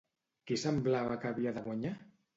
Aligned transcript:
Qui 0.51 0.57
semblava 0.61 1.19
que 1.25 1.29
havia 1.33 1.55
de 1.59 1.67
guanyar? 1.71 1.97